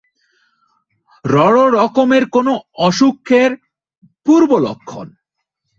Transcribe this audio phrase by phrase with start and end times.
[1.25, 2.53] রড় রকমের কোনো
[2.77, 3.51] অসুখের
[4.25, 5.07] পূর্বলক্ষণ।